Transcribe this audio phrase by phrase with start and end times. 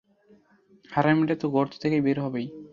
[0.89, 2.47] হারামিটা তো গর্ত থেকে বের হবেই।